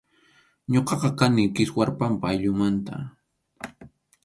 [0.71, 2.95] Ñuqaqa kani Kiswarpampa ayllumanta.